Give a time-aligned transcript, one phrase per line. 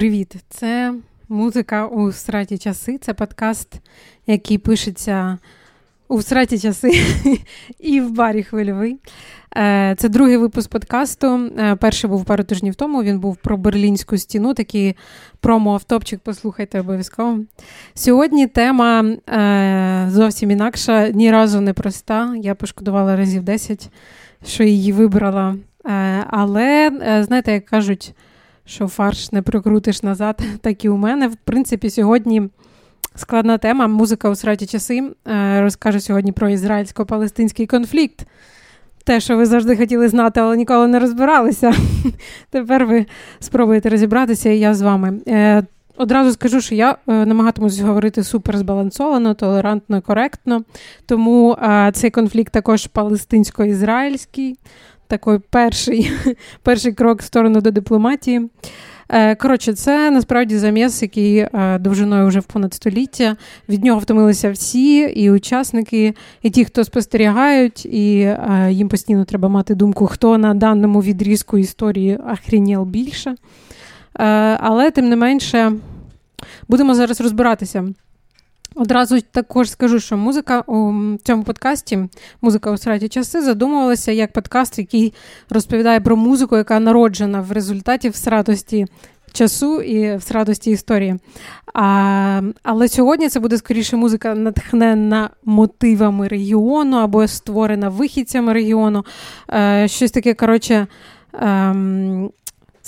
[0.00, 0.34] Привіт!
[0.48, 0.94] Це
[1.28, 2.98] музика у страті часи.
[2.98, 3.74] Це подкаст,
[4.26, 5.38] який пишеться
[6.10, 6.90] у сраті часи
[7.78, 8.98] і в барі хвильовий.
[9.56, 11.50] Е, це другий випуск подкасту.
[11.58, 13.02] Е, перший був пару тижнів тому.
[13.02, 14.96] Він був про Берлінську стіну, такий
[15.42, 17.38] промо-автопчик, послухайте обов'язково.
[17.94, 22.34] Сьогодні тема е, зовсім інакша, ні разу не проста.
[22.42, 23.90] Я пошкодувала разів 10,
[24.46, 25.56] що її вибрала.
[26.30, 26.90] Але,
[27.26, 28.14] знаєте, як кажуть
[28.64, 31.28] що фарш не прокрутиш назад, так і у мене.
[31.28, 32.48] В принципі, сьогодні
[33.20, 33.86] складна тема.
[33.86, 38.26] Музика у сраті часи е, розкаже сьогодні про ізраїльсько-палестинський конфлікт.
[39.04, 41.74] Те, що ви завжди хотіли знати, але ніколи не розбиралися.
[42.50, 43.06] Тепер ви
[43.40, 45.20] спробуєте розібратися, і я з вами.
[45.28, 45.62] Е,
[45.96, 46.96] одразу скажу, що я е,
[47.26, 50.62] намагатимусь говорити супер збалансовано, толерантно, коректно.
[51.06, 51.56] Тому
[51.92, 54.54] цей конфлікт також палестинсько-ізраїльський
[55.10, 56.12] такий перший
[56.62, 58.50] перший крок в сторону до дипломатії.
[59.12, 63.36] Е, коротше, це насправді заміс, який е, довжиною вже в понад століття.
[63.68, 69.48] Від нього втомилися всі, і учасники, і ті, хто спостерігають, і е, їм постійно треба
[69.48, 73.34] мати думку, хто на даному відрізку історії ахрініл більше.
[74.58, 75.72] Але тим не менше
[76.68, 77.84] будемо зараз розбиратися.
[78.74, 80.92] Одразу також скажу, що музика у
[81.24, 81.98] цьому подкасті,
[82.42, 85.14] музика у сраті часи, задумувалася як подкаст, який
[85.50, 88.86] розповідає про музику, яка народжена в результаті всратості
[89.32, 91.16] часу і всратості історії.
[91.74, 99.04] А, Але сьогодні це буде скоріше музика, натхнена мотивами регіону або створена вихідцями регіону.
[99.52, 100.86] Е, Щось таке, коротше.
[101.32, 102.30] Ем,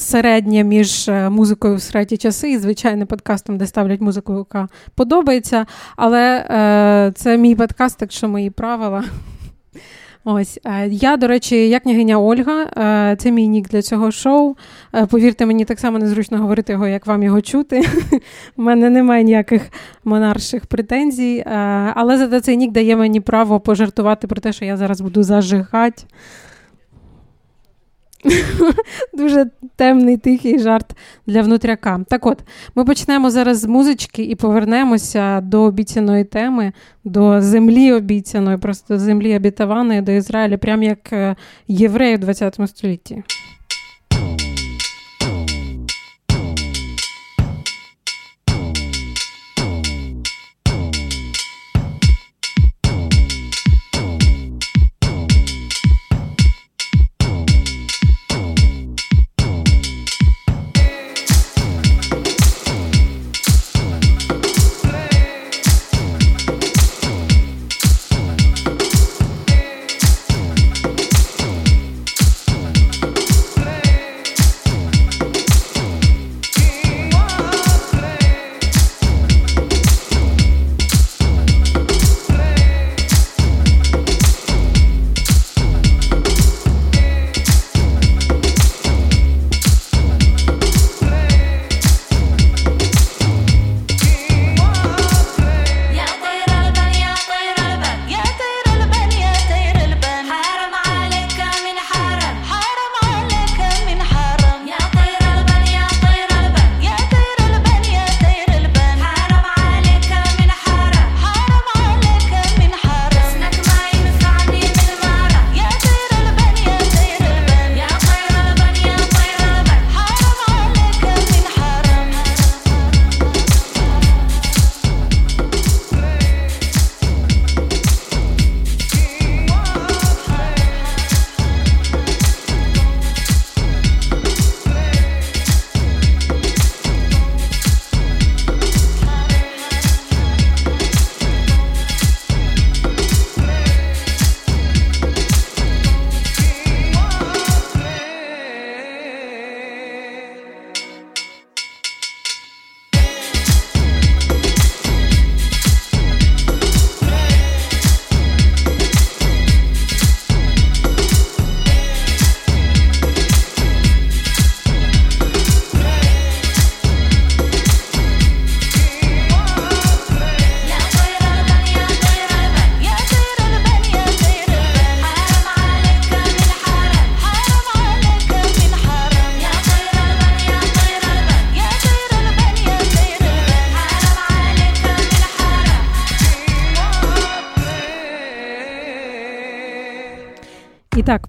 [0.03, 5.67] середнє між е, музикою в среті часи і звичайним подкастом, де ставлять музику, яка подобається.
[5.97, 9.05] Але е, це мій подкаст, так що мої правила.
[10.25, 14.57] Ось е, я, до речі, як княгиня Ольга, е, це мій нік для цього шоу.
[15.11, 17.83] Повірте, мені так само незручно говорити його, як вам його чути.
[18.57, 19.63] У мене немає ніяких
[20.05, 21.45] монарших претензій,
[21.95, 26.02] але зате цей нік дає мені право пожартувати про те, що я зараз буду зажигати.
[29.14, 29.46] Дуже
[29.77, 30.96] темний тихий жарт
[31.27, 32.00] для внутряка.
[32.08, 32.38] Так от,
[32.74, 36.72] ми почнемо зараз з музички і повернемося до обіцяної теми,
[37.05, 41.36] до землі обіцяної, просто землі обітованої до Ізраїля, прямо як е,
[41.68, 43.22] євреї в ХХ столітті.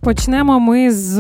[0.04, 1.20] Почнемо ми з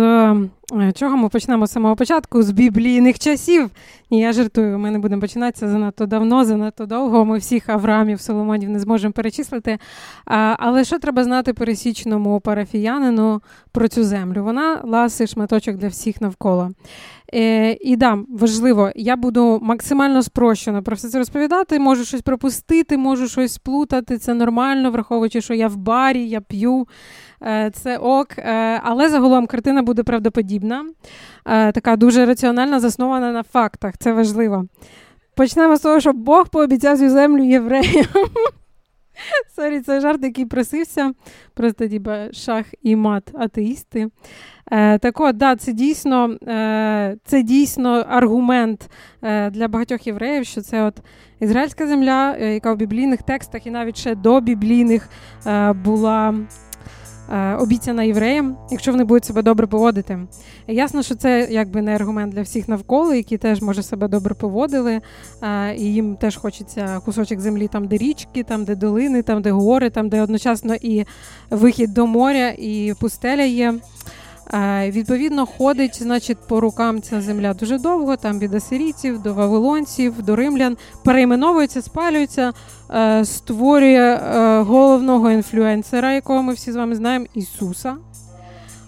[0.95, 2.43] чого ми почнемо з самого початку?
[2.43, 3.69] З біблійних часів.
[4.11, 7.25] Ні, я жартую, ми не будемо починатися занадто давно, занадто довго.
[7.25, 9.77] Ми всіх Авраамів, Соломонів не зможемо перечислити.
[10.25, 13.41] А, Але що треба знати пересічному парафіянину
[13.71, 14.43] про цю землю?
[14.43, 16.71] Вона ласий шматочок для всіх навколо.
[17.35, 21.79] Е, І да, важливо, я буду максимально спрощено про все це розповідати.
[21.79, 24.17] Можу щось пропустити, можу щось сплутати.
[24.17, 26.87] Це нормально, враховуючи, що я в барі, я п'ю.
[27.45, 30.62] Е, це ок, е, але загалом картина буде правдоподібна,
[31.45, 33.97] е, така дуже раціональна, заснована на фактах.
[33.97, 34.65] Це важливо.
[35.35, 38.05] Почнемо з того, що Бог пообіцяв цю землю євреям.
[39.55, 41.13] Sorry, це жарт, який просився.
[41.53, 44.07] Просто діба шах і мат атеїсти.
[44.71, 48.89] Е, Так от, да, це дійсно е, це дійсно аргумент
[49.21, 51.01] е, для багатьох євреїв, що це от
[51.39, 55.09] ізраїльська земля, яка в біблійних текстах і навіть ще до біблійних
[55.85, 56.72] була Е,
[57.59, 60.19] обіцяна євреям, якщо вони будуть себе добре поводити.
[60.67, 65.01] Ясно, що це якби не аргумент для всіх навколо, які теж може себе добре поводили,
[65.41, 69.51] е, і їм теж хочеться кусочок землі, там, де річки, там, де долини, там, де
[69.51, 71.05] гори, там, де одночасно і
[71.49, 73.73] вихід до моря, і пустеля є.
[74.51, 80.21] Е, відповідно, ходить значить, по рукам ця земля дуже довго, там від асирійців до вавилонців,
[80.21, 82.53] до римлян, перейменовується, спалюється,
[82.95, 87.95] е, створює е, головного інфлюенсера, якого ми всі з вами знаємо, Ісуса.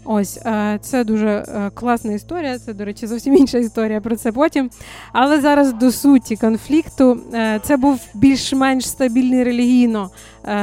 [0.08, 0.40] Ось
[0.82, 2.60] це дуже класна історія.
[2.60, 4.70] Це, до речі, зовсім інша історія про це потім.
[5.14, 7.20] Але зараз до суті конфлікту
[7.64, 10.10] це був більш-менш стабільний релігійно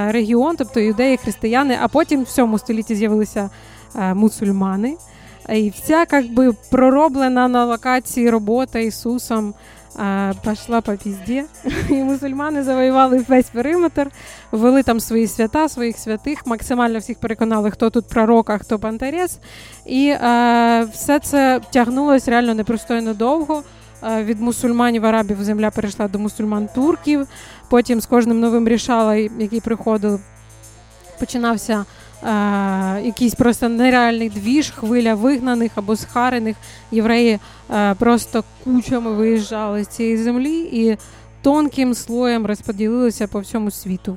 [0.08, 3.50] регіон, тобто юдеї, християни, а потім в цьому столітті з'явилися
[3.94, 4.96] мусульмани.
[5.48, 9.54] І вся как би, пророблена на локації робота Ісусом
[10.00, 11.44] е, пішла по пізді.
[11.88, 14.10] І мусульмани завоювали весь периметр,
[14.52, 19.38] ввели там свої свята, своїх святих, максимально всіх переконали, хто тут пророк, а хто пантарес.
[19.86, 23.62] І е, все це тягнулося реально непростойно довго.
[24.02, 27.26] Е, від мусульманів арабів земля перейшла до мусульман турків.
[27.68, 30.20] Потім з кожним новим рішала, який приходив,
[31.18, 32.01] починався е,
[33.04, 36.56] якийсь просто нереальний двіж, хвиля вигнаних або схарених.
[36.90, 37.38] Євреї
[37.70, 40.98] е, просто кучами виїжджали з цієї землі і
[41.42, 44.16] тонким слоєм розподілилися по всьому світу.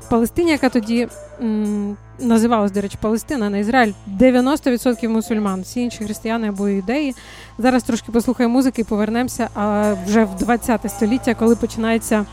[0.00, 1.08] В Палестині, яка тоді
[1.40, 7.14] м, називалась, до речі, Палестина, на Ізраїль, 90% мусульман, всі інші християни або юдеї.
[7.58, 12.24] Зараз трошки послухаємо музики і повернемося а вже в 20 століття, коли починається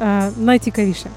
[0.00, 1.10] е, найцікавіше.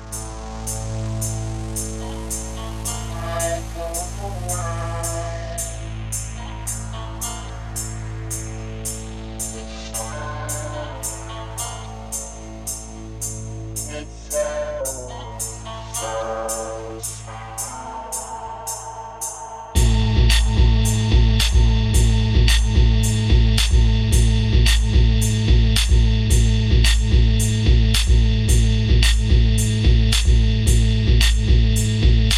[30.27, 30.69] Thank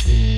[0.07, 0.36] you.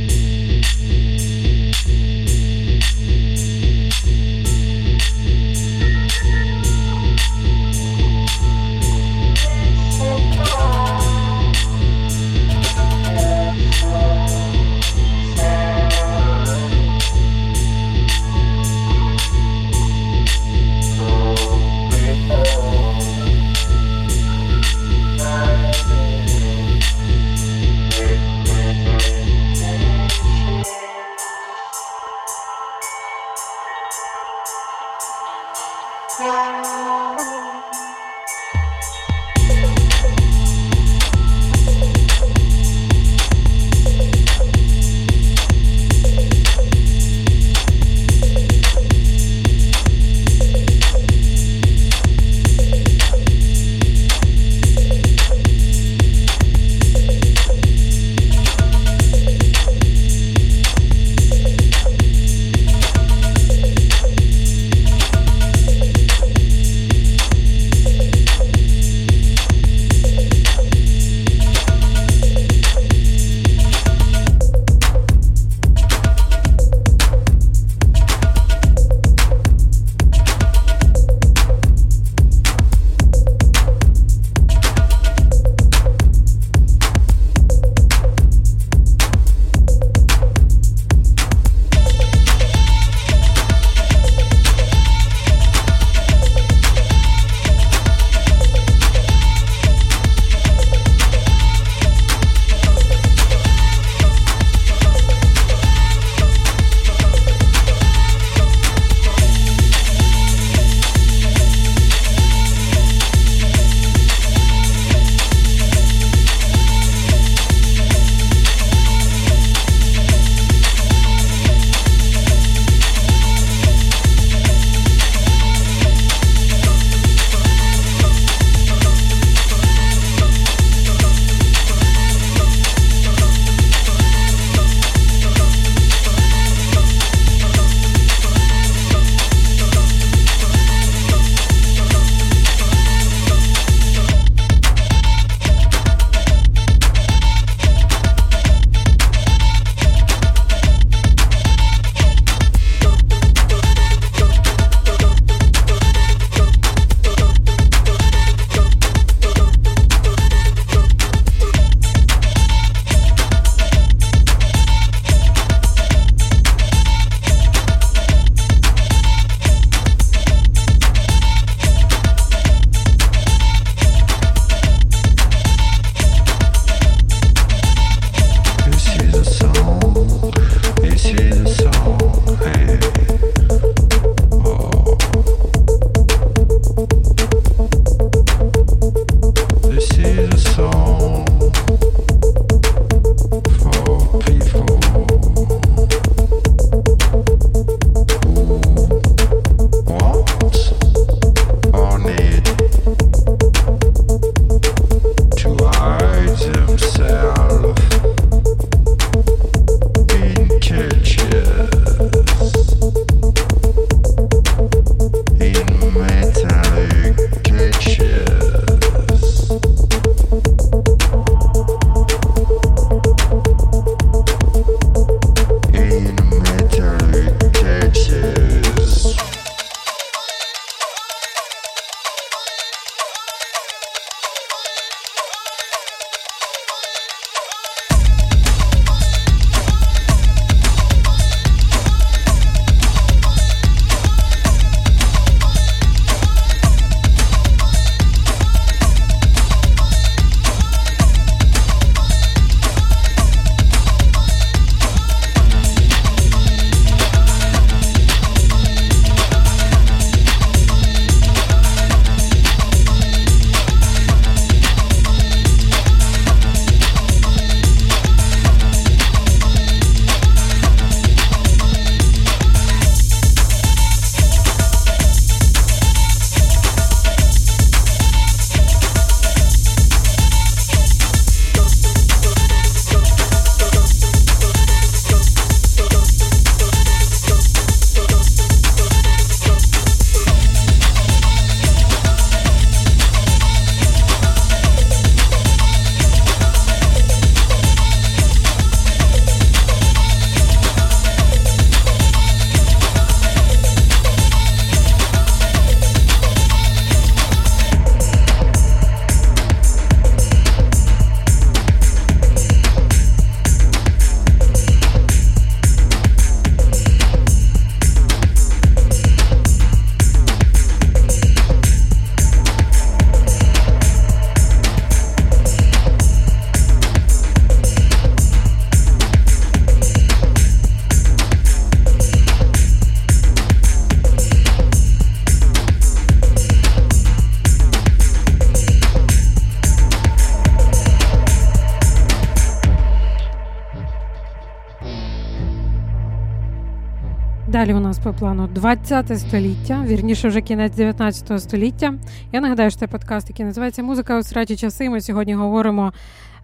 [348.04, 351.94] По плану 20 століття, вірніше вже кінець 19 століття.
[352.32, 354.90] Я нагадаю, що це подкаст, який називається Музика у сраті часи.
[354.90, 355.94] Ми сьогодні говоримо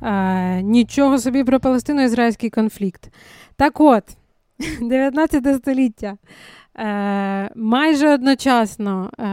[0.01, 3.11] е, нічого собі про Палестино-ізраїльський конфлікт.
[3.55, 4.03] Так от,
[4.81, 6.17] 19 століття.
[6.77, 9.23] Е, Майже одночасно е,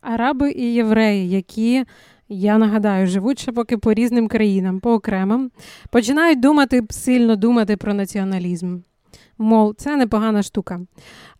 [0.00, 1.84] араби і євреї, які.
[2.28, 5.50] Я нагадаю, живуть ще поки по різним країнам, по окремим,
[5.90, 8.78] починають думати сильно думати про націоналізм.
[9.38, 10.80] Мол, це непогана штука.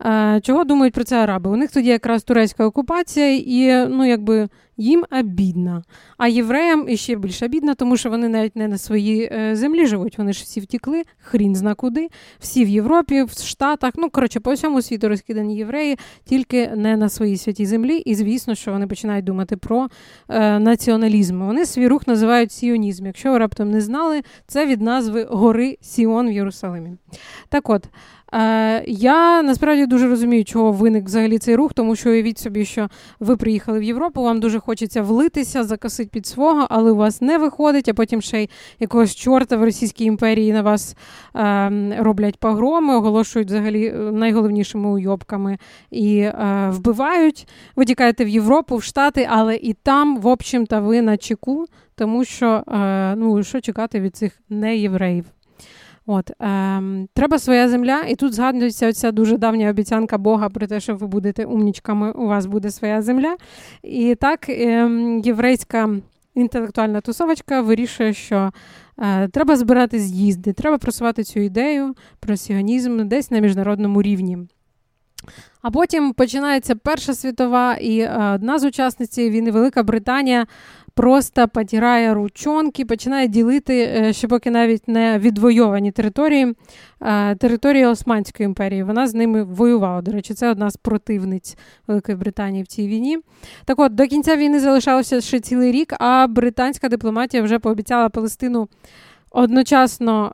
[0.06, 1.50] Е, Чого думають про це араби?
[1.50, 5.82] У них тоді якраз турецька окупація, і ну, якби їм обідно.
[6.18, 10.18] А євреям іще більше обідно, тому що вони навіть не на своїй е, землі живуть.
[10.18, 13.92] Вони ж всі втікли, хрін зна куди, всі в Європі, в Штатах.
[13.96, 17.96] Ну, коротше, по всьому світу розкидані євреї, тільки не на своїй святій землі.
[17.96, 19.88] І звісно, що вони починають думати про
[20.28, 21.42] е, націоналізм.
[21.42, 23.06] Вони свій рух називають сіонізм.
[23.06, 26.90] Якщо ви раптом не знали, це від назви гори Сіон в Єрусалимі.
[27.48, 27.88] Так от.
[28.34, 32.88] Е, я насправді дуже розумію, чого виник взагалі цей рух, тому що уявіть собі, що
[33.20, 37.38] ви приїхали в Європу, вам дуже хочеться влитися, закосити під свого, але у вас не
[37.38, 40.96] виходить, а потім ще й якогось чорта в Російській імперії на вас
[41.36, 45.58] е, роблять погроми, оголошують взагалі е, найголовнішими уйобками
[45.90, 47.48] і е, вбивають.
[47.76, 52.24] Ви тікаєте в Європу, в Штати, але і там, в общем-то, ви на чеку, тому
[52.24, 52.62] що
[53.16, 55.24] ну що чекати від цих неєвреїв.
[56.06, 56.82] От, е,
[57.14, 61.06] Треба своя земля, і тут згадується оця дуже давня обіцянка Бога про те, що ви
[61.06, 63.36] будете умнічками, у вас буде своя земля.
[63.82, 64.90] І так е,
[65.24, 65.88] єврейська
[66.34, 68.52] інтелектуальна тусовочка вирішує, що
[68.98, 74.38] е, треба збирати з'їзди, треба просувати цю ідею про сіонізм десь на міжнародному рівні.
[75.62, 80.46] А потім починається Перша світова, і е, одна з учасниць війни, Велика Британія,
[80.96, 86.54] просто потирає ручонки, починає ділити, е, ще поки навіть не відвойовані території,
[87.38, 88.82] території Османської імперії.
[88.82, 90.02] Вона з ними воювала.
[90.02, 93.18] До речі, це одна з противниць Великої Британії в цій війні.
[93.64, 98.68] Так от, до кінця війни залишалося ще цілий рік, а британська дипломатія вже пообіцяла Палестину
[99.30, 100.32] одночасно.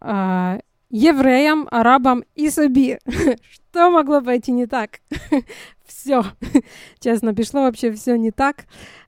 [0.95, 2.99] Євреям, арабам і собі.
[3.71, 4.91] Що могло пойти не так?
[5.87, 6.23] Все.
[7.01, 8.65] Чесно, пішло взагалі все не так.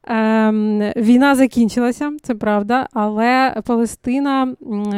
[0.06, 4.54] Ем, Війна закінчилася, це правда, але Палестина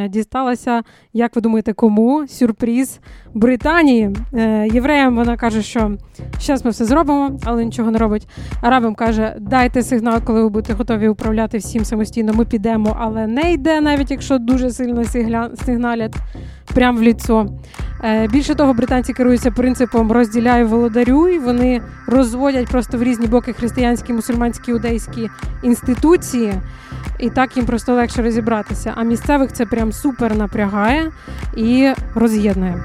[0.09, 0.83] дісталася,
[1.13, 2.27] як ви думаєте, кому?
[2.29, 3.01] Сюрприз
[3.35, 4.11] Британії.
[4.35, 5.93] Е, Євреям вона каже, що
[6.41, 8.29] зараз ми все зробимо, але нічого не робить.
[8.63, 12.33] Арабам каже, дайте сигнал, коли ви будете готові управляти всім самостійно.
[12.33, 15.05] Ми підемо, але не йде, навіть якщо дуже сильно
[15.65, 16.15] сигналять
[16.75, 17.47] прямо в ліцо.
[18.05, 23.53] Е, більше того, британці керуються принципом розділяю володарю, і вони розводять просто в різні боки
[23.53, 25.31] християнські, мусульманські, іудейські
[25.63, 26.55] інституції,
[27.19, 28.93] і так їм просто легше розібратися.
[28.97, 31.13] А місцевих це прям супер напрягає
[31.57, 32.83] і роз'єднує.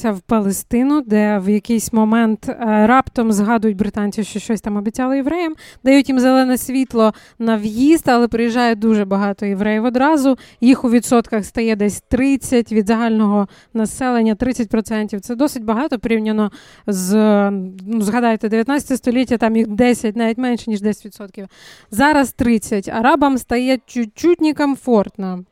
[0.00, 5.16] Повертаємося в Палестину, де в якийсь момент е, раптом згадують британці, що щось там обіцяли
[5.16, 10.38] євреям, дають їм зелене світло на в'їзд, але приїжджає дуже багато євреїв одразу.
[10.60, 15.20] Їх у відсотках стає десь 30 від загального населення, 30%.
[15.20, 16.50] Це досить багато порівняно
[16.86, 17.14] з
[17.86, 21.46] ну, згадайте, 19 століття, там їх 10, навіть менше ніж 10%.
[21.90, 22.88] Зараз 30.
[22.88, 25.44] Арабам стає чуть-чуть некомфортно.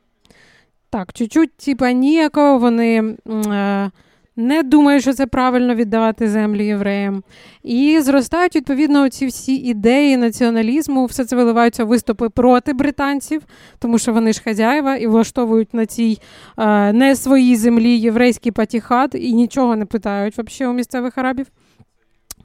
[0.91, 3.91] Так, чуть-чуть, типа, ніякого вони е,
[4.35, 7.23] не думає, що це правильно віддавати землі євреям.
[7.63, 13.41] І зростають, відповідно, ці всі ідеї націоналізму, все це виливаються виступи проти британців,
[13.79, 16.17] тому що вони ж хазяєва і влаштовують на цій
[16.57, 21.47] е, не своїй землі єврейський патіхат і нічого не питають взагалі у місцевих арабів.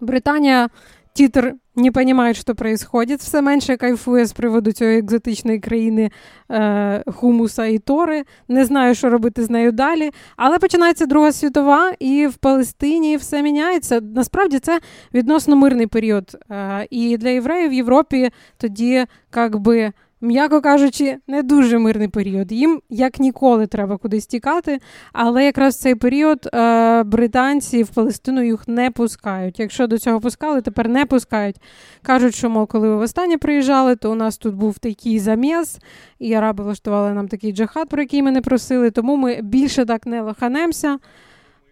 [0.01, 0.68] Британія
[1.14, 6.11] тітр не розуміють, що происходит, все менше кайфує з приводу цієї екзотичної країни
[6.50, 8.24] е, хумуса і тори.
[8.48, 10.11] Не знаю, що робити з нею далі.
[10.37, 14.00] Але починається Друга світова, і в Палестині все міняється.
[14.00, 14.81] Насправді це
[15.14, 16.37] відносно мирний період.
[16.50, 19.92] Е, і для євреїв в Європі тоді, як би
[20.24, 22.52] м'яко кажучи, не дуже мирний період.
[22.52, 24.78] Їм як ніколи треба кудись тікати,
[25.12, 29.58] але якраз в цей період е, британці в Палестину їх не пускають.
[29.60, 31.56] Якщо до цього пускали, тепер не пускають.
[32.02, 35.78] Кажуть, що мов, коли ви востаннє приїжджали, то у нас тут був такий заміс,
[36.18, 40.06] і араби влаштували нам такий джахат, про який ми не просили, тому ми більше так
[40.06, 40.98] не лоханемося.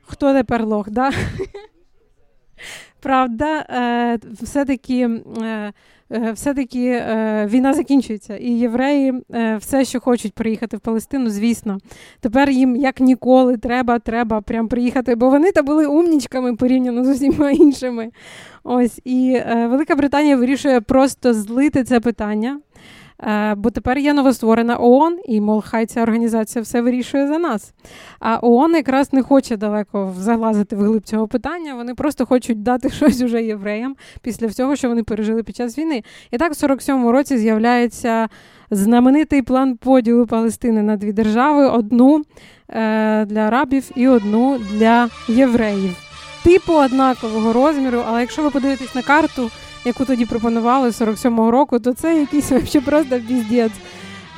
[0.03, 1.11] Хто тепер лох, да?
[3.01, 5.09] Правда, е, все-таки
[5.43, 5.73] е,
[6.33, 7.05] все-таки
[7.47, 9.15] війна закінчується, і євреї
[9.59, 11.79] все, що хочуть приїхати в Палестину, звісно.
[12.21, 17.09] Тепер їм як ніколи треба треба прям приїхати, бо вони та були умнічками порівняно з
[17.09, 18.11] усіма іншими.
[18.65, 22.61] Ось і Велика Британія вирішує просто злити це питання.
[23.23, 27.75] Е, бо тепер є новостворена ООН, і мол, хай ця організація все вирішує за нас.
[28.21, 31.75] А ООН якраз не хоче далеко залазити в глиб цього питання.
[31.75, 36.03] Вони просто хочуть дати щось уже євреям після всього, що вони пережили під час війни.
[36.31, 38.29] І так, в 47-му році з'являється
[38.71, 42.25] знаменитий план поділу Палестини на дві держави: одну
[42.69, 45.97] е, для арабів і одну для євреїв.
[46.45, 49.51] Типу однакового розміру, але якщо ви подивитесь на карту
[49.85, 53.73] яку тоді пропонували 47-го року, то це якийсь вообще просто піздець.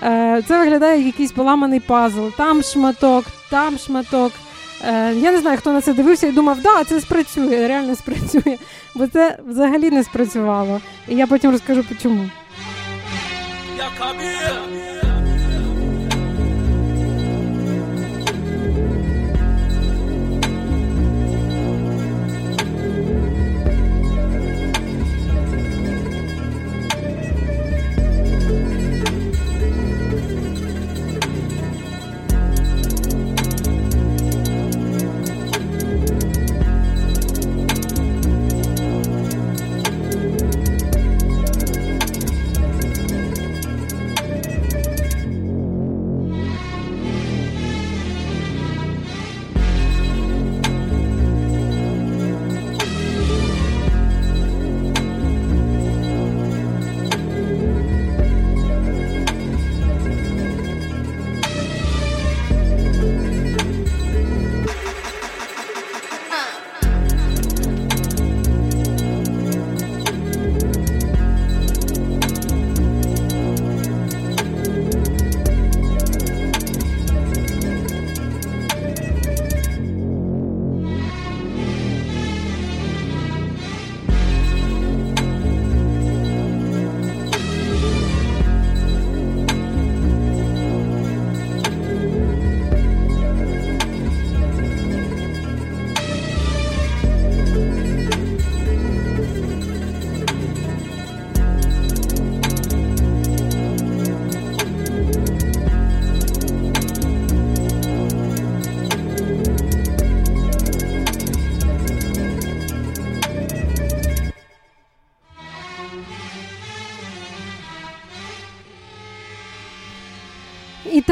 [0.02, 2.28] Е, це виглядає як якийсь поламаний пазл.
[2.36, 4.32] Там шматок, там шматок.
[4.88, 8.58] Е, я не знаю, хто на це дивився і думав, да, це спрацює, реально спрацює.
[8.94, 10.80] Бо це взагалі не спрацювало.
[11.08, 12.30] І я потім розкажу чому.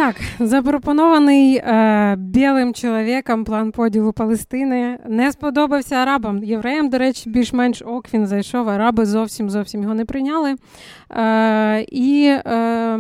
[0.02, 6.44] Так, запропонований е, білим чоловіком план поділу Палестини не сподобався арабам.
[6.44, 8.68] Євреям, до речі, більш-менш ок він зайшов.
[8.68, 10.54] Араби зовсім зовсім його не прийняли.
[11.10, 12.96] Е, І е,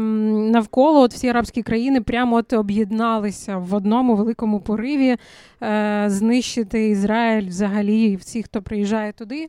[0.52, 5.16] навколо от всі арабські країни прямо от об'єдналися в одному великому пориві
[5.62, 9.48] е, знищити Ізраїль взагалі, всіх, хто приїжджає туди.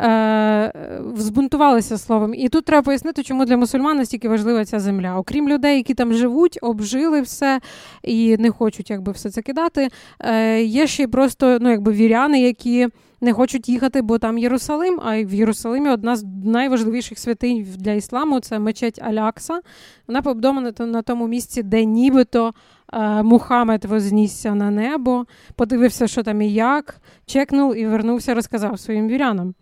[0.00, 0.72] Е,
[1.14, 2.34] Збунтувалися словом.
[2.34, 5.16] І тут треба пояснити, чому для мусульман настільки важлива ця земля.
[5.18, 7.60] Окрім людей, які там живуть, обжили все
[8.02, 9.88] і не хочуть якби все це кидати.
[10.20, 12.88] Е, Є ще просто ну, якби віряни, які
[13.20, 15.00] не хочуть їхати, бо там Єрусалим.
[15.04, 19.60] А в Єрусалимі одна з найважливіших святинь для ісламу це мечеть Алякса.
[20.08, 22.54] Вона побудована на тому місці, де нібито
[22.92, 29.08] е, Мухаммед вознісся на небо, подивився, що там і як, чекнув і вернувся, розказав своїм
[29.08, 29.54] вірянам.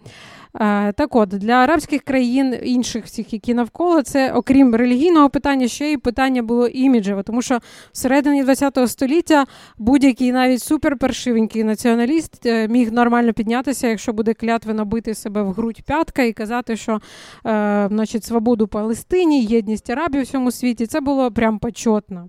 [0.60, 5.92] Е, так от, для арабських країн, інших всіх, які навколо, це, окрім релігійного питання, ще
[5.92, 7.58] й питання було іміджеве, тому що
[7.92, 9.44] всередині ХХ століття
[9.78, 15.82] будь-який навіть суперпершивенький націоналіст е, міг нормально піднятися, якщо буде клятвено бити себе в грудь
[15.82, 17.00] п'ятка і казати, що
[17.46, 22.28] е, значить, свободу Палестині, єдність арабів у всьому світі, це було прям почетно.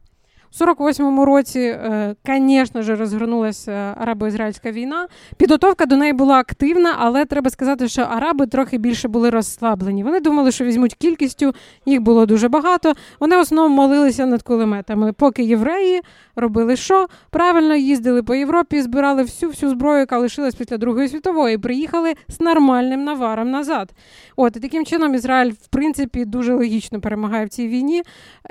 [0.60, 1.80] У 48-му році,
[2.26, 5.08] звісно ж, розгорнулася арабо-ізраїльська війна.
[5.38, 10.04] Підготовка до неї була активна, але треба сказати, що араби трохи більше були розслаблені.
[10.04, 11.54] Вони думали, що візьмуть кількістю,
[11.86, 12.94] їх було дуже багато.
[13.20, 16.02] Вони в основному молилися над кулеметами, поки євреї
[16.36, 17.08] робили що?
[17.30, 22.14] Правильно їздили по Європі, збирали всю всю зброю, яка лишилась після Другої світової, і приїхали
[22.28, 23.94] з нормальним наваром назад.
[24.36, 28.04] От і таким чином Ізраїль, в принципі, дуже логічно перемагає в цій війні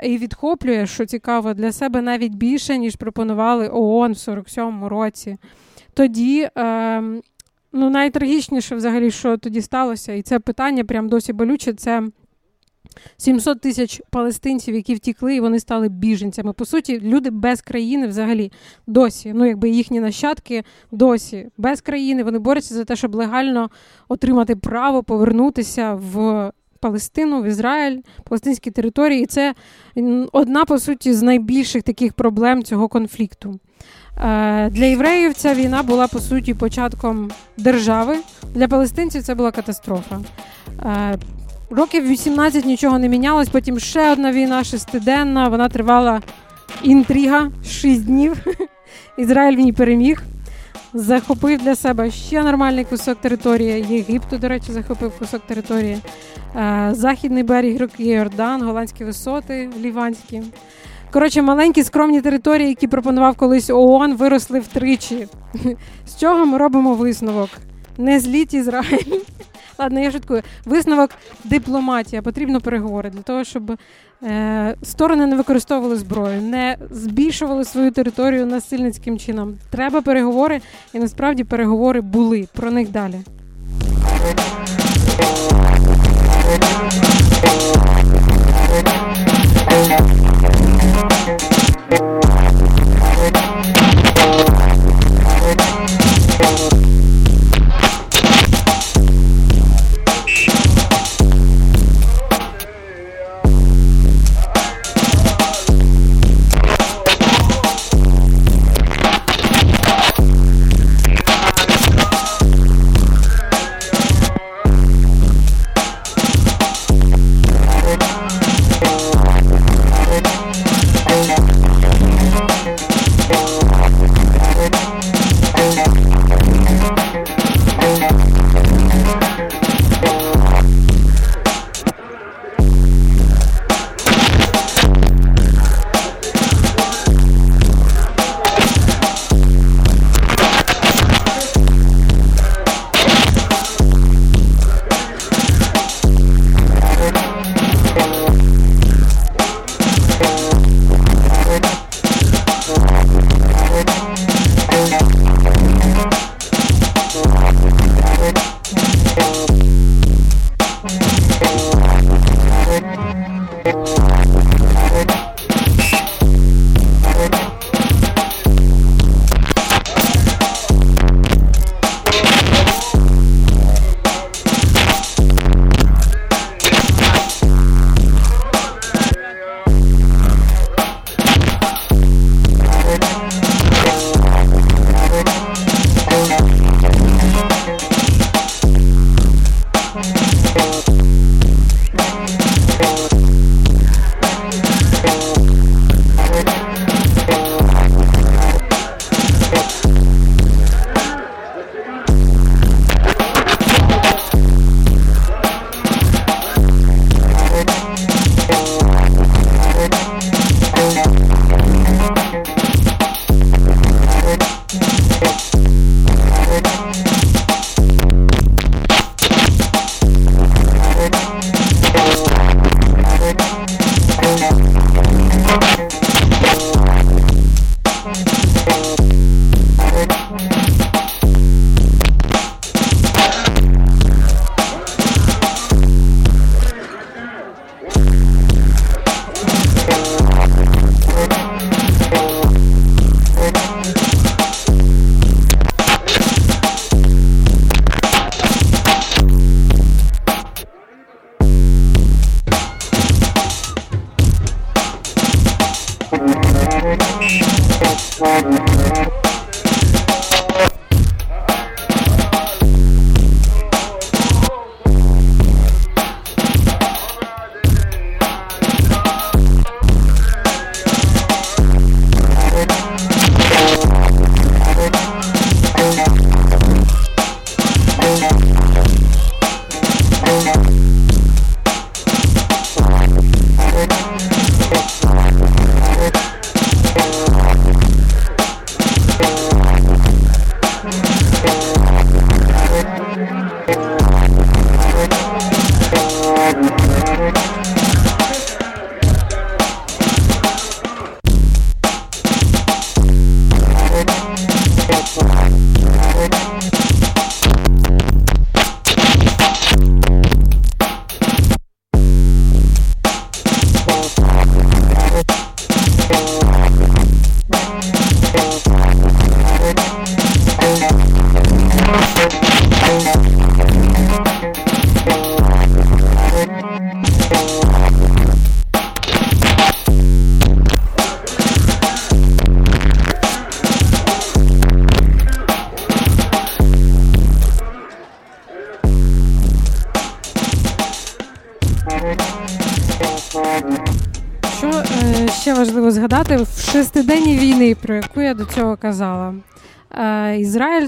[0.03, 5.37] і відхоплює, що цікаво для себе навіть більше, ніж пропонували ООН в 47-му році.
[5.93, 6.49] Тоді.
[6.57, 7.21] Е,
[7.77, 11.73] Ну, найтрагічніше взагалі, що тоді сталося, і це питання прям досі болюче.
[11.73, 12.03] Це
[13.17, 16.53] 700 тисяч палестинців, які втікли, і вони стали біженцями.
[16.53, 18.51] По суті, люди без країни взагалі
[18.87, 19.33] досі.
[19.35, 22.23] Ну, якби їхні нащадки досі без країни.
[22.23, 23.69] Вони борються за те, щоб легально
[24.07, 26.51] отримати право повернутися в.
[26.79, 29.53] Палестину, в Ізраїль, палестинські території, і це
[30.31, 33.59] одна по суті з найбільших таких проблем цього конфлікту.
[34.17, 38.17] Е, для євреїв ця війна була по суті початком держави.
[38.53, 40.19] Для палестинців це була катастрофа.
[40.85, 41.17] Е,
[41.69, 43.49] Років 18 нічого не мінялось.
[43.49, 45.47] Потім ще одна війна, шестиденна.
[45.47, 46.21] Вона тривала
[46.83, 48.45] інтрига 6 днів.
[49.17, 50.23] Ізраїль в ній переміг.
[50.95, 53.85] Захопив для себе ще нормальний кусок території.
[53.89, 55.97] Єгипту, до речі, захопив кусок території.
[56.55, 60.41] Е, Західний берег Руки Йордан, голландські висоти, ліванські.
[61.11, 65.27] Коротше, маленькі скромні території, які пропонував колись ООН, виросли втричі.
[66.07, 67.49] З чого ми робимо висновок?
[67.97, 69.21] Не зліть Ізраїль.
[69.77, 70.41] Ладно, я шуткую.
[70.65, 71.11] Висновок
[71.43, 72.21] дипломатія.
[72.21, 73.77] Потрібно переговори для того, щоб
[74.83, 79.57] сторони не використовували зброю, не збільшували свою територію насильницьким чином.
[79.69, 80.61] Треба переговори,
[80.93, 83.19] і насправді переговори були про них далі.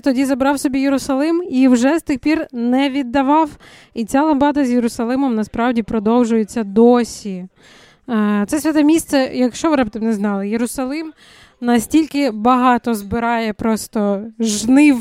[0.08, 3.50] Тоді забрав собі Єрусалим і вже з тих пір не віддавав.
[3.93, 7.46] І ця ламбада з Єрусалимом насправді продовжується досі.
[8.10, 11.13] Е, це святе місце, якщо ви раптом не знали, Єрусалим
[11.62, 15.00] настільки багато збирає просто жнив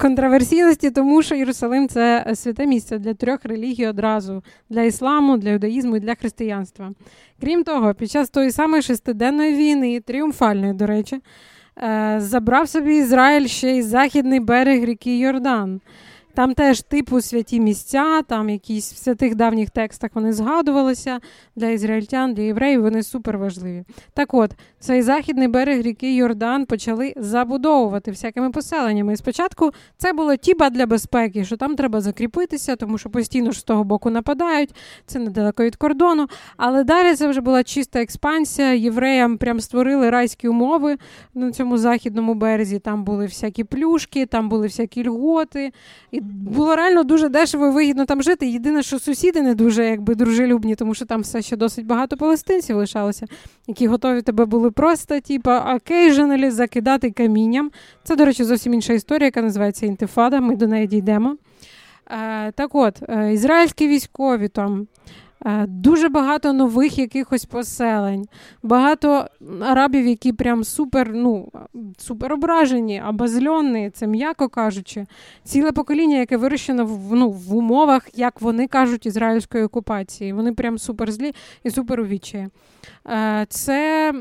[0.00, 5.96] контроверсійності, тому що Єрусалим це святе місце для трьох релігій одразу: для ісламу, для юдаїзму
[5.96, 6.92] і для християнства.
[7.40, 11.20] Крім того, під час тої самої шестиденної війни, тріумфальної, до речі,
[12.18, 15.80] забрав собі Ізраїль ще й західний берег ріки Йордан.
[16.36, 21.20] Там теж типу святі місця, там якісь в святих давніх текстах вони згадувалися
[21.56, 23.84] для ізраїльтян, для євреїв вони супер важливі.
[24.14, 24.50] Так от,
[24.86, 29.12] цей західний берег ріки Йордан почали забудовувати всякими поселеннями.
[29.12, 33.60] І спочатку це було тіба для безпеки, що там треба закріпитися, тому що постійно ж
[33.60, 34.74] з того боку нападають,
[35.06, 36.26] це недалеко від кордону.
[36.56, 38.74] Але далі це вже була чиста експансія.
[38.74, 40.96] Євреям прям створили райські умови
[41.34, 42.78] на цьому західному березі.
[42.78, 45.72] Там були всякі плюшки, там були всякі льготи.
[46.10, 48.46] І було реально дуже дешево і вигідно там жити.
[48.46, 52.76] Єдине, що сусіди не дуже якби дружелюбні, тому що там все ще досить багато палестинців
[52.76, 53.26] лишалося,
[53.66, 57.70] які готові тебе були просто, типа, occasionally закидати камінням.
[58.04, 60.40] Це, до речі, зовсім інша історія, яка називається інтифада.
[60.40, 61.36] Ми до неї дійдемо.
[62.10, 64.86] Е, так от, е, ізраїльські військові там.
[65.44, 68.28] Е, дуже багато нових якихось поселень,
[68.62, 69.26] багато
[69.60, 71.52] арабів, які прям супер ну,
[71.98, 75.06] супер ображені, обозльонні, це м'яко кажучи,
[75.44, 80.32] ціле покоління, яке вирощено в ну, в умовах, як вони кажуть, ізраїльської окупації.
[80.32, 82.48] Вони прям супер злі і супер увічі.
[83.06, 84.12] Е, це.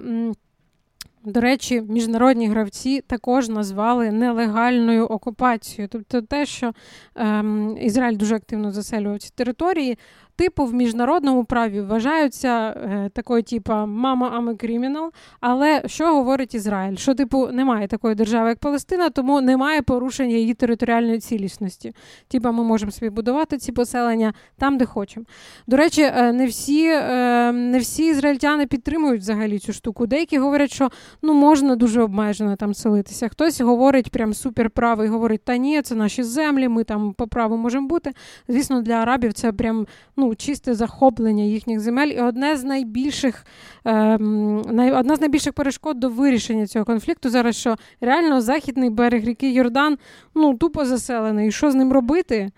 [1.25, 5.87] До речі, міжнародні гравці також назвали нелегальною окупацією.
[5.91, 6.73] Тобто те, що
[7.15, 9.97] ем, Ізраїль дуже активно заселював ці території,
[10.35, 15.11] типу в міжнародному праві вважаються е, такою, типу, мама ами кримінал.
[15.39, 16.95] Але що говорить Ізраїль?
[16.95, 21.93] Що, типу, немає такої держави, як Палестина, тому немає порушення її територіальної цілісності.
[22.27, 25.25] Типа, ми можемо собі будувати ці поселення там, де хочемо.
[25.67, 30.07] До речі, е, не всі е, не всі ізраїльтяни підтримують взагалі цю штуку.
[30.07, 30.89] Деякі говорять, що
[31.21, 33.29] ну можна дуже обмежено там селитися.
[33.29, 37.87] Хтось говорить прям суперправий, говорить, та ні, це наші землі, ми там по праву можемо
[37.87, 38.11] бути.
[38.47, 42.07] Звісно, для арабів це прям ну ну, чисте захоплення їхніх земель.
[42.07, 43.45] І одне з найбільших
[43.85, 49.25] е, най, одна з найбільших перешкод до вирішення цього конфлікту зараз, що реально західний берег
[49.25, 49.97] ріки Йордан
[50.35, 51.47] ну, тупо заселений.
[51.47, 52.51] І що з ним робити?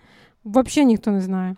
[0.44, 1.54] Взагалі ніхто не знає.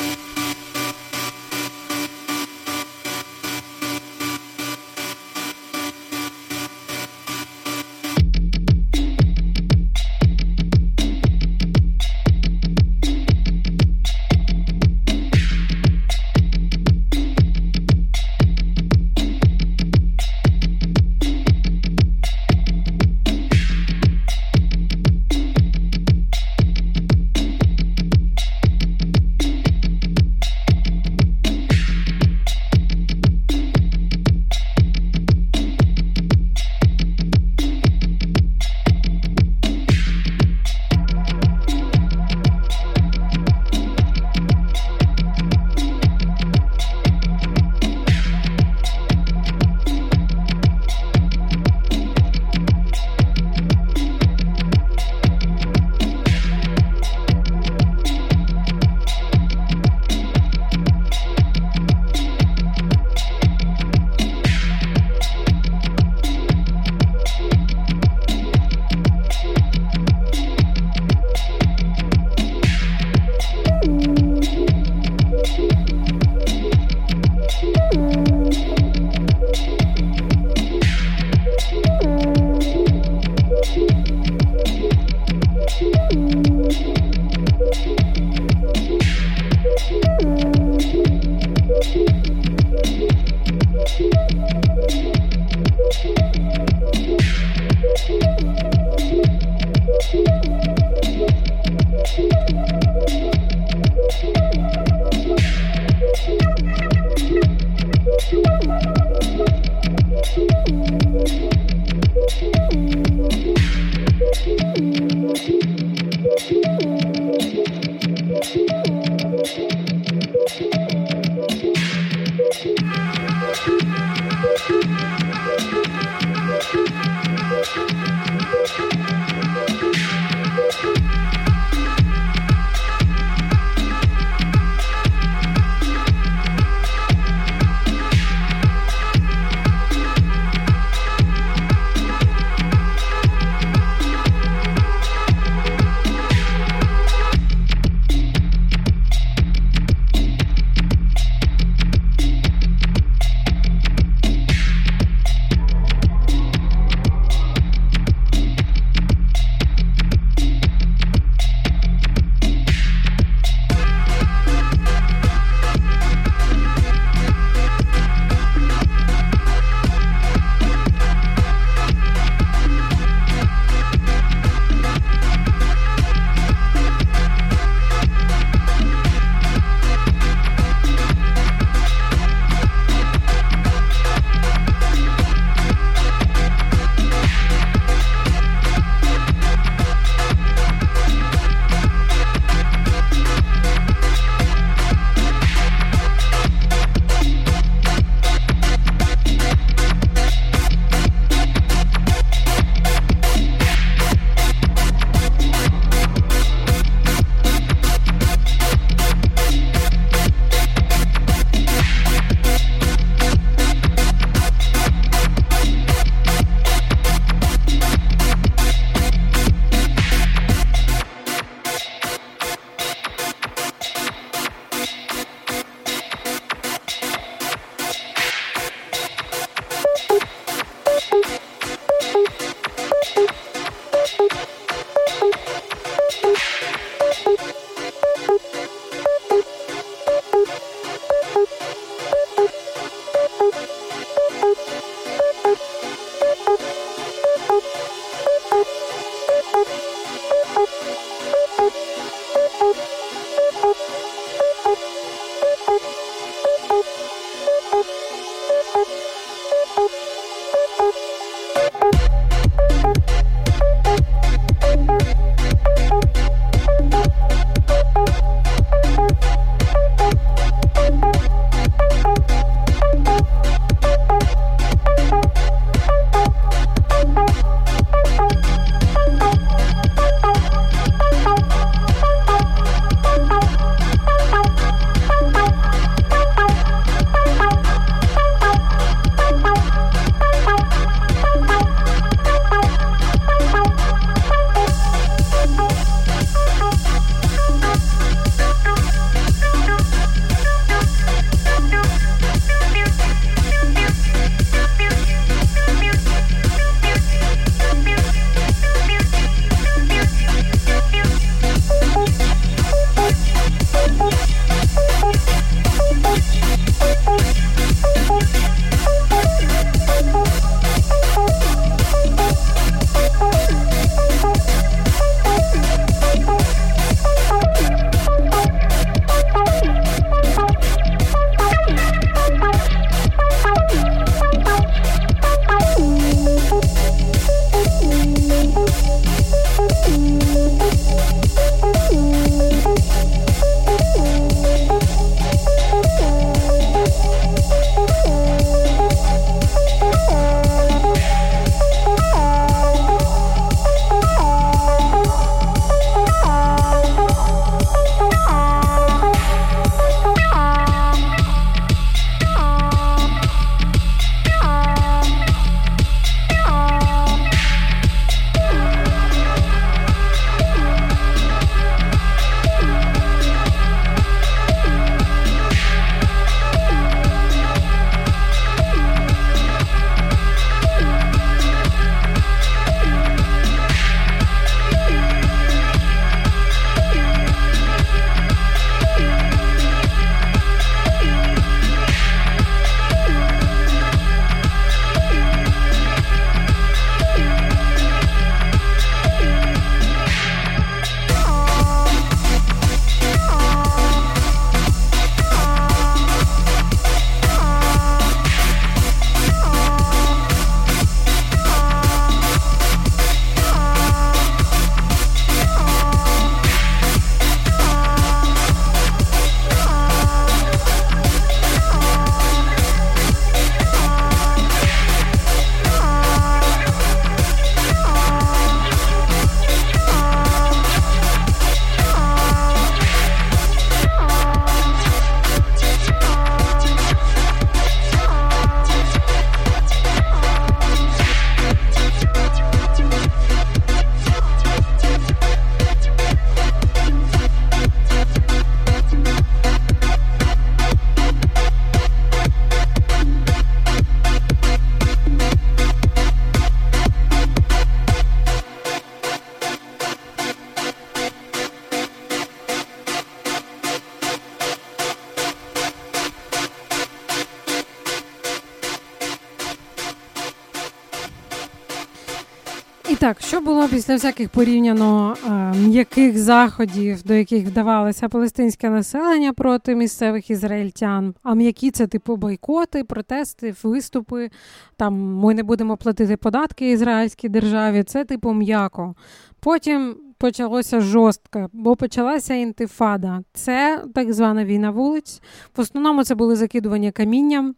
[473.01, 479.75] Так, що було після всяких порівняно е, м'яких заходів, до яких вдавалося палестинське населення проти
[479.75, 481.15] місцевих ізраїльтян?
[481.23, 484.31] А м'які це типу бойкоти, протести, виступи.
[484.77, 487.83] Там ми не будемо платити податки ізраїльській державі.
[487.83, 488.95] Це типу м'яко.
[489.41, 493.23] Потім почалося жорстко, бо почалася інтифада.
[493.33, 495.23] Це так звана війна вулиць.
[495.57, 497.55] В основному це були закидування камінням.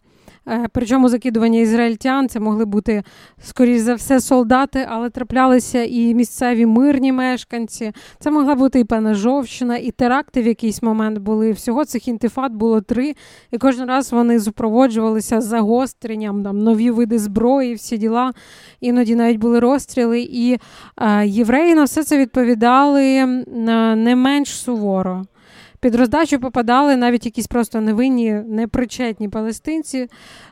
[0.49, 3.03] Е, причому закидування ізраїльтян це могли бути,
[3.43, 7.93] скоріш за все, солдати, але траплялися і місцеві мирні мешканці.
[8.19, 11.53] Це могла бути і пана Жовщина, і теракти в якийсь момент були.
[11.53, 13.15] Всього цих інтифат було три,
[13.51, 18.33] і кожен раз вони супроводжувалися загостренням, там нові види зброї, всі діла.
[18.81, 20.21] Іноді навіть були розстріли.
[20.21, 20.59] І
[20.97, 23.27] е, євреї на все це відповідали
[23.97, 25.25] не менш суворо.
[25.83, 30.09] Під роздачу попадали навіть якісь просто невинні, непричетні палестинці.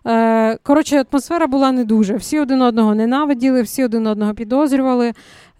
[0.06, 2.16] Е, коротше, атмосфера була не дуже.
[2.16, 5.12] Всі один одного ненавиділи, всі один одного підозрювали.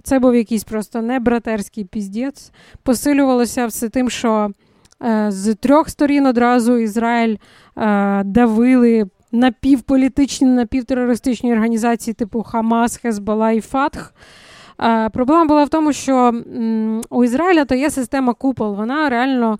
[0.03, 2.53] Це був якийсь просто небратерський піздець.
[2.83, 4.51] Посилювалося все тим, що
[5.03, 7.37] е, з трьох сторін одразу Ізраїль
[7.77, 14.14] е, давили напівполітичні, напівтерористичні організації, типу Хамас, Хезбола і Фатх.
[15.12, 16.43] Проблема була в тому, що
[17.11, 19.59] у Ізраїля то є система купол, вона реально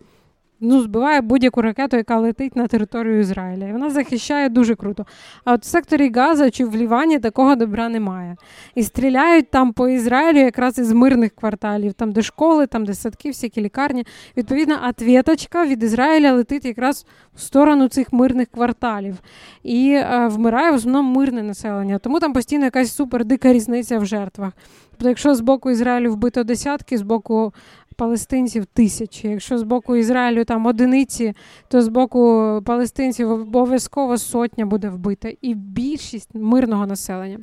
[0.61, 3.69] ну, збиває будь-яку ракету, яка летить на територію Ізраїля.
[3.69, 5.07] І вона захищає дуже круто.
[5.45, 8.37] А от в секторі Газа чи в Лівані такого добра немає.
[8.75, 13.29] І стріляють там по Ізраїлю якраз із мирних кварталів, там, де школи, там, де садки,
[13.29, 14.07] всякі лікарні.
[14.37, 19.17] Відповідно, ответочка від Ізраїля летить якраз в сторону цих мирних кварталів.
[19.63, 21.99] І е, вмирає в основному мирне населення.
[21.99, 24.53] Тому там постійно якась супер дика різниця в жертвах.
[25.01, 27.55] Тобто, якщо з боку Ізраїлю вбито десятки, з боку
[28.01, 29.29] палестинців тисячі.
[29.29, 31.35] Якщо з боку Ізраїлю там одиниці,
[31.69, 32.21] то з боку
[32.65, 35.29] палестинців обов'язково сотня буде вбита.
[35.41, 37.39] І більшість мирного населення.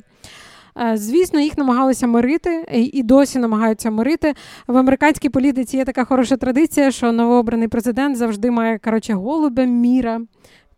[0.80, 4.34] Е, звісно, їх намагалися мирити і досі намагаються мирити.
[4.66, 10.20] В американській політиці є така хороша традиція, що новообраний президент завжди має коротше, голубя міра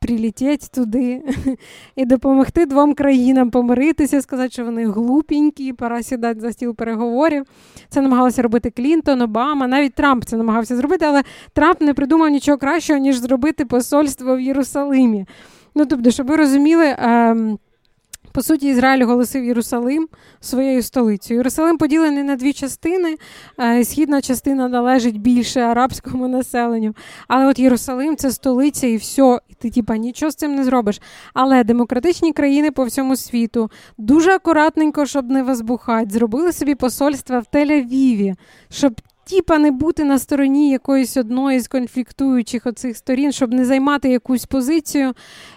[0.00, 1.22] прилетіти туди
[1.96, 7.44] і допомогти двом країнам помиритися, сказати, що вони глупенькі, пора сідати за стіл переговорів.
[7.88, 11.22] Це намагалося робити Клінтон, Обама, навіть Трамп це намагався зробити, але
[11.52, 15.26] Трамп не придумав нічого кращого, ніж зробити посольство в Єрусалимі.
[15.74, 16.96] Ну, тобто, щоб ви розуміли.
[16.98, 17.58] Ем,
[18.32, 20.08] по суті, Ізраїль оголосив Єрусалим
[20.40, 21.38] своєю столицею.
[21.38, 23.16] Єрусалим поділений на дві частини.
[23.60, 26.94] Е, східна частина належить більше арабському населенню.
[27.28, 29.38] Але от Єрусалим це столиця і все.
[29.48, 31.00] І ти типа нічого з цим не зробиш.
[31.34, 37.44] Але демократичні країни по всьому світу дуже акуратненько, щоб не возбухати, зробили собі посольства в
[37.52, 38.34] Тель-Авіві,
[38.70, 39.00] щоб
[39.30, 44.44] тіпа не бути на стороні якоїсь одної з конфліктуючих оцих сторін, щоб не займати якусь
[44.44, 45.12] позицію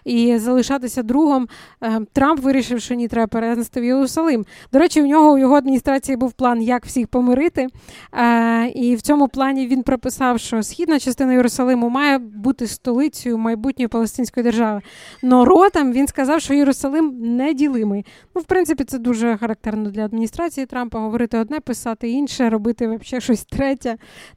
[0.06, 1.48] і залишатися другом.
[1.82, 4.46] Е, Трамп вирішив, що ні, треба перенести в Єрусалим.
[4.74, 7.68] До речі, у нього у його адміністрації був план, як всіх помирити.
[8.14, 13.88] Е, і в цьому плані він прописав, що східна частина Єрусалиму має бути столицею майбутньої
[13.88, 14.82] Палестинської держави.
[15.24, 18.06] Но ротом він сказав, що Єрусалим неділимий.
[18.36, 23.22] Ну, в принципі, це дуже характерно для адміністрації Трампа говорити одне, писати інше, робити взагалі
[23.22, 23.44] щось.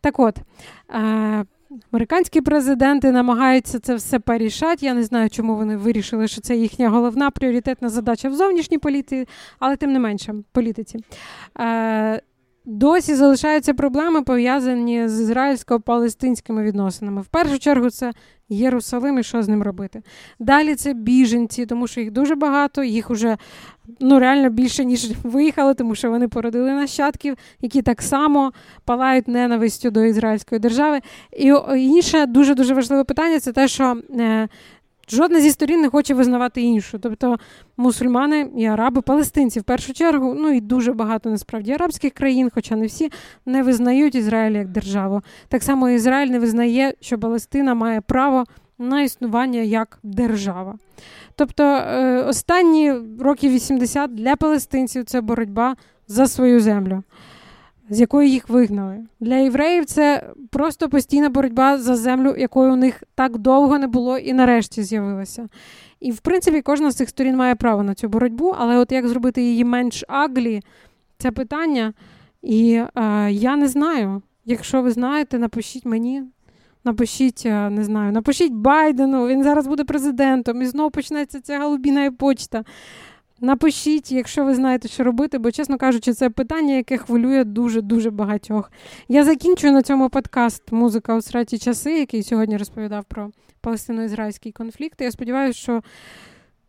[0.01, 0.39] Так от.
[0.91, 1.45] Е,
[1.93, 4.87] американські президенти намагаються це все порішати.
[4.87, 9.29] Я не знаю, чому вони вирішили, що це їхня головна пріоритетна задача в зовнішній політиці,
[9.59, 10.99] але тим не менше політиці.
[11.61, 12.21] Е,
[12.67, 17.23] досі залишаються проблеми, пов'язані з ізраїльсько-палестинськими відносинами.
[17.23, 18.13] В першу чергу, це
[18.49, 20.03] Єрусалим і що з ним робити.
[20.39, 23.37] Далі це біженці, тому що їх дуже багато, їх уже
[24.01, 28.53] ну, реально більше, ніж виїхали, тому що вони породили нащадків, які так само
[28.85, 31.01] палають ненавистю до ізраїльської держави.
[31.33, 33.97] І інше дуже дуже важливе питання це те, що.
[35.09, 36.99] Жодна зі сторін не хоче визнавати іншу.
[36.99, 37.37] Тобто
[37.77, 42.77] мусульмани і араби, палестинці в першу чергу, ну і дуже багато насправді арабських країн, хоча
[42.77, 43.13] не всі,
[43.47, 45.23] не визнають Ізраїль як державу.
[45.49, 48.45] Так само Ізраїль не визнає, що Палестина має право
[48.79, 50.75] на існування як держава.
[51.35, 55.77] Тобто е, останні роки 80 для палестинців це боротьба
[56.09, 57.03] за свою землю
[57.91, 58.99] з якої їх вигнали.
[59.21, 64.19] Для євреїв це просто постійна боротьба за землю, якої у них так довго не було
[64.19, 65.49] і нарешті з'явилася.
[66.01, 69.09] І, в принципі, кожна з цих сторін має право на цю боротьбу, але от як
[69.09, 70.63] зробити її менш аглі,
[71.19, 71.93] це питання.
[72.43, 74.23] І е, я не знаю.
[74.45, 76.23] Якщо ви знаєте, напишіть мені.
[76.85, 82.11] Напишіть, е, не знаю, напишіть Байдену, він зараз буде президентом, і знову почнеться ця голубіна
[82.11, 82.65] почта.
[83.41, 88.73] Напишіть, якщо ви знаєте, що робити, бо, чесно кажучи, це питання, яке хвилює дуже-дуже багатьох.
[89.09, 93.31] Я закінчую на цьому подкаст Музика у сраті часи, який сьогодні розповідав про
[93.63, 95.01] палестино-ізраїльський конфлікт.
[95.01, 95.83] Я сподіваюся, що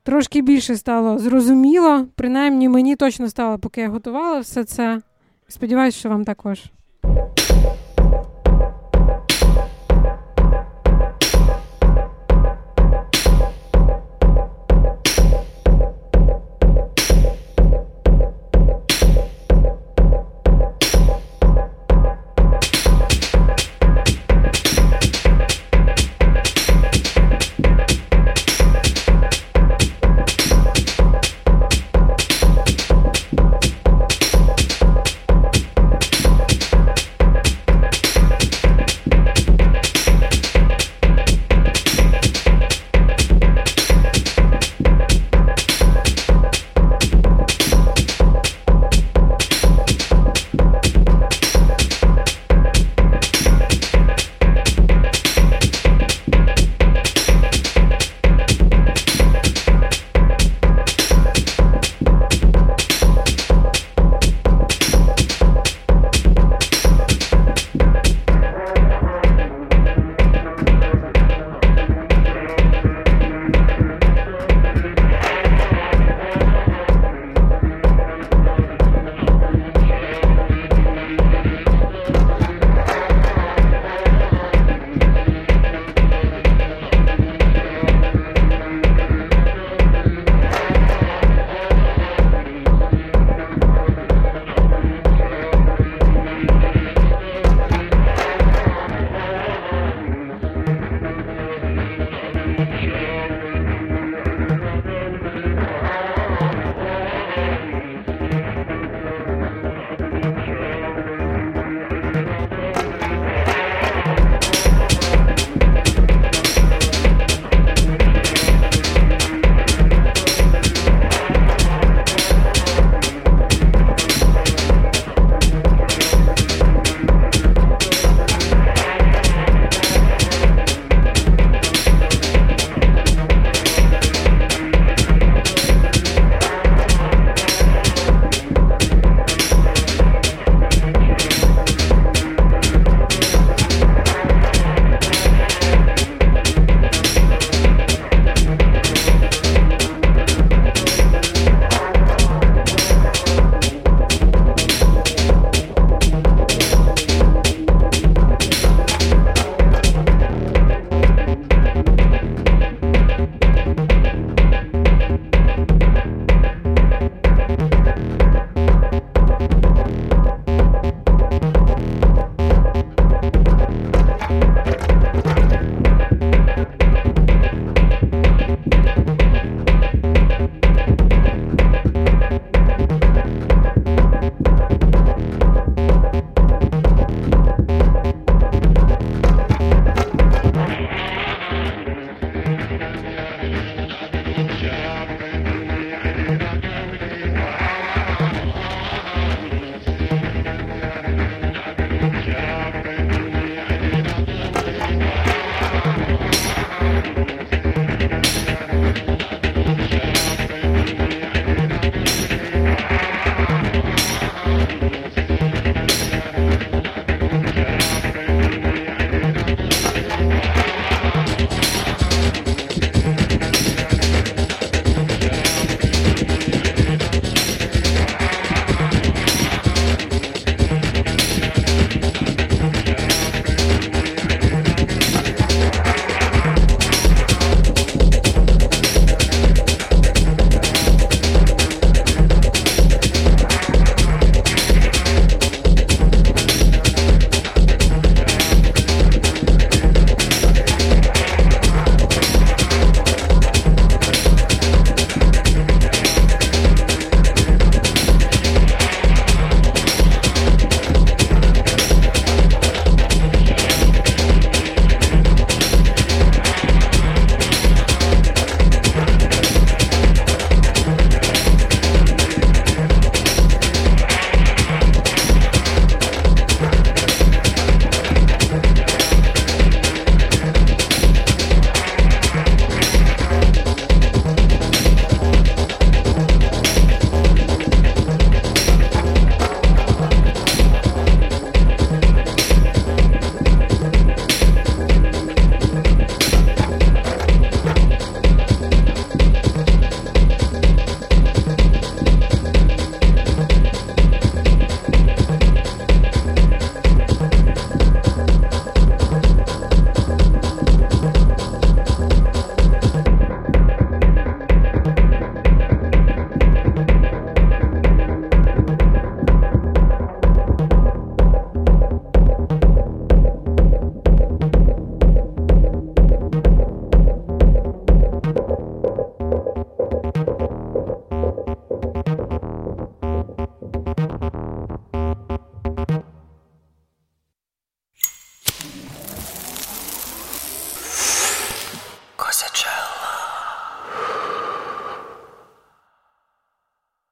[0.03, 2.07] трошки більше стало зрозуміло.
[2.15, 5.01] Принаймні, мені точно стало, поки я готувала все це.
[5.47, 6.63] Сподіваюсь, що вам також.